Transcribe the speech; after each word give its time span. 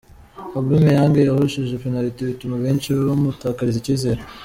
Aubameyang 0.55 1.15
yahushije 1.27 1.75
penaliti 1.83 2.27
bituma 2.29 2.55
benshi 2.63 2.87
bamutakariza 3.07 3.77
icyizere. 3.79 4.21